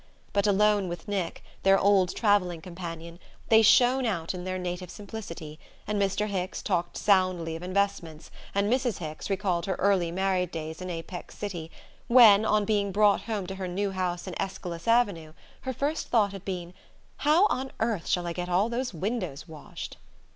[0.33, 3.19] But alone with Nick, their old travelling companion,
[3.49, 6.25] they shone out in their native simplicity, and Mr.
[6.27, 8.97] Hicks talked soundly of investments, and Mrs.
[8.97, 11.69] Hicks recalled her early married days in Apex City,
[12.07, 16.31] when, on being brought home to her new house in Aeschylus Avenue, her first thought
[16.31, 16.73] had been:
[17.17, 19.97] "How on earth shall I get all those windows washed?"